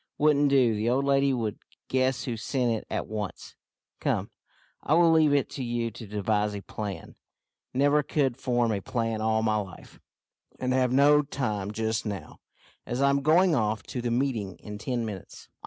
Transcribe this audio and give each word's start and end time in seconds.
"Wouldn't 0.17 0.49
do. 0.49 0.73
The 0.73 0.89
old 0.89 1.05
lady 1.05 1.31
would 1.31 1.59
guess 1.87 2.23
who 2.23 2.35
sent 2.35 2.71
it 2.71 2.87
at 2.89 3.05
once. 3.05 3.53
Come, 3.99 4.31
I 4.81 4.95
will 4.95 5.11
leave 5.11 5.31
it 5.31 5.47
to 5.51 5.63
you 5.63 5.91
to 5.91 6.07
devise 6.07 6.55
a 6.55 6.61
plan. 6.61 7.13
Never 7.71 8.01
could 8.01 8.35
form 8.35 8.71
a 8.71 8.81
plan 8.81 9.21
all 9.21 9.43
my 9.43 9.57
life, 9.57 9.99
and 10.59 10.73
have 10.73 10.91
no 10.91 11.21
time 11.21 11.69
just 11.69 12.07
now, 12.07 12.39
as 12.83 12.99
I'm 12.99 13.21
going 13.21 13.53
off 13.53 13.83
to 13.83 14.01
the 14.01 14.09
meeting 14.09 14.55
in 14.57 14.79
ten 14.79 15.05
minutes. 15.05 15.49